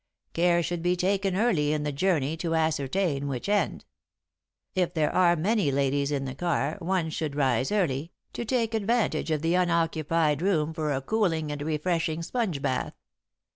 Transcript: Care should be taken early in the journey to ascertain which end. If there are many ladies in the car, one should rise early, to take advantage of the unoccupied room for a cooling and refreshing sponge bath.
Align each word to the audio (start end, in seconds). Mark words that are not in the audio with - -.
Care 0.33 0.63
should 0.63 0.81
be 0.81 0.95
taken 0.95 1.35
early 1.35 1.73
in 1.73 1.83
the 1.83 1.91
journey 1.91 2.35
to 2.37 2.55
ascertain 2.55 3.27
which 3.27 3.47
end. 3.47 3.85
If 4.73 4.95
there 4.95 5.13
are 5.13 5.35
many 5.35 5.71
ladies 5.71 6.11
in 6.11 6.25
the 6.25 6.33
car, 6.33 6.77
one 6.79 7.11
should 7.11 7.35
rise 7.35 7.71
early, 7.71 8.11
to 8.33 8.43
take 8.43 8.73
advantage 8.73 9.29
of 9.29 9.43
the 9.43 9.53
unoccupied 9.53 10.41
room 10.41 10.73
for 10.73 10.91
a 10.91 11.01
cooling 11.03 11.51
and 11.51 11.61
refreshing 11.61 12.23
sponge 12.23 12.63
bath. 12.63 12.95